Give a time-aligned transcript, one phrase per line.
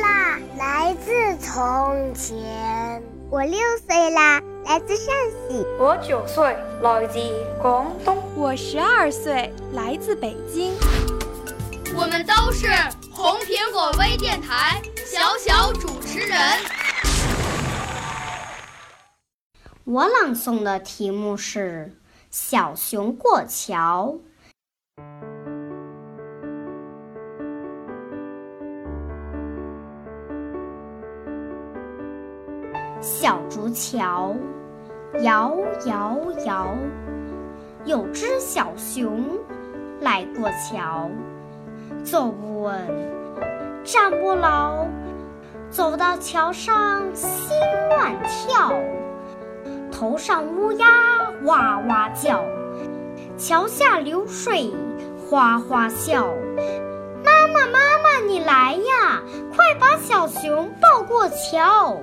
[1.53, 3.03] 从前。
[3.29, 5.13] 我六岁啦，来自陕
[5.49, 5.65] 西。
[5.77, 7.19] 我九岁，来自
[7.61, 8.17] 广东。
[8.37, 10.73] 我十二岁，来自北京。
[11.93, 12.67] 我们都是
[13.11, 16.39] 红苹果微电台小小主持人。
[19.83, 21.91] 我朗诵的题目是
[22.31, 24.15] 《小熊过桥》。
[33.01, 34.35] 小竹桥，
[35.23, 35.57] 摇
[35.87, 36.67] 摇摇，
[37.83, 39.39] 有只小熊
[40.01, 41.09] 来过桥。
[42.03, 42.87] 走不稳，
[43.83, 44.85] 站不牢，
[45.71, 47.57] 走到桥上心
[47.89, 48.71] 乱跳，
[49.91, 50.87] 头上乌鸦
[51.45, 52.43] 哇哇叫，
[53.35, 54.71] 桥下流水
[55.27, 56.27] 哗哗笑。
[57.25, 59.23] 妈妈妈妈你来呀，
[59.55, 61.97] 快把小熊抱过桥。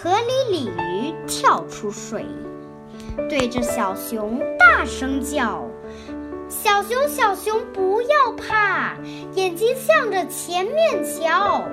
[0.00, 2.24] 河里鲤鱼跳出水，
[3.28, 5.64] 对着小熊大声叫。
[6.48, 8.96] 小熊，小熊，不要怕，
[9.34, 11.64] 眼睛向着前面瞧，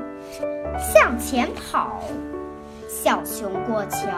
[0.79, 2.01] 向前跑。
[2.89, 4.09] 小熊过桥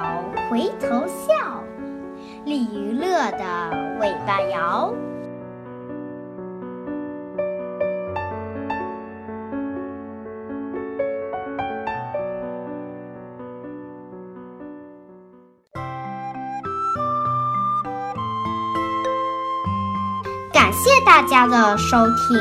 [0.50, 1.62] 回头笑，
[2.46, 4.94] 鲤鱼乐得尾巴摇。
[20.58, 22.36] 感谢大家的收听，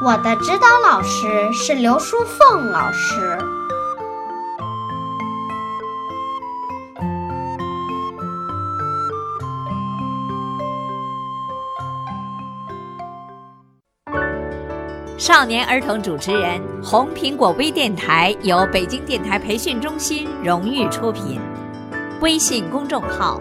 [0.00, 3.36] 我的指导老师是刘淑凤老师。
[15.18, 21.40] 少年儿童主持人，红苹果微电台由北京电台培训中心荣誉出品，
[22.20, 23.40] 微信公众号：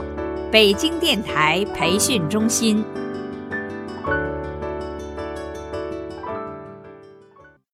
[0.51, 2.83] 北京电台培训中心。